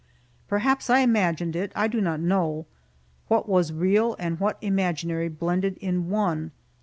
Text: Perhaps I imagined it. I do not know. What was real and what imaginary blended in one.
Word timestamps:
Perhaps 0.47 0.89
I 0.89 1.01
imagined 1.01 1.55
it. 1.55 1.71
I 1.75 1.87
do 1.87 2.01
not 2.01 2.19
know. 2.19 2.65
What 3.27 3.47
was 3.47 3.71
real 3.71 4.15
and 4.17 4.39
what 4.39 4.57
imaginary 4.59 5.29
blended 5.29 5.77
in 5.77 6.09
one. 6.09 6.53